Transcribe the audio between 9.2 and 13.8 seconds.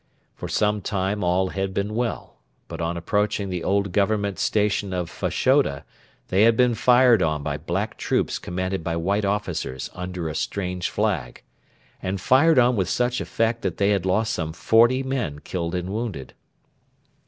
officers under a strange flag and fired on with such effect that